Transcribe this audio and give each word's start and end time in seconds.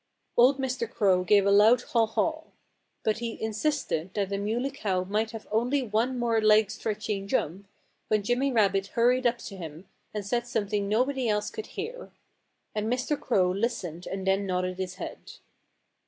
Old 0.35 0.57
Mr. 0.57 0.89
Crow 0.89 1.23
gave 1.23 1.45
a 1.45 1.51
loud 1.51 1.83
haw 1.83 2.07
haw. 2.07 2.45
But 3.03 3.19
he 3.19 3.35
still 3.35 3.45
insisted 3.45 4.13
that 4.15 4.29
the 4.29 4.39
Muley 4.39 4.71
Cow 4.71 5.03
might 5.03 5.29
have 5.29 5.47
only 5.51 5.83
one 5.83 6.17
more 6.17 6.41
leg 6.41 6.71
stretching 6.71 7.27
jump, 7.27 7.67
when 8.07 8.23
Jimmy 8.23 8.51
Rabbit 8.51 8.87
hurried 8.87 9.27
up 9.27 9.37
to 9.37 9.55
him 9.57 9.87
and 10.11 10.25
said 10.25 10.47
something 10.47 10.89
nobody 10.89 11.29
else 11.29 11.51
could 11.51 11.67
hear. 11.77 12.09
And 12.73 12.91
Mr. 12.91 13.15
Crow 13.15 13.51
listened 13.51 14.07
and 14.07 14.25
then 14.25 14.47
nodded 14.47 14.79
his 14.79 14.95
head. 14.95 15.33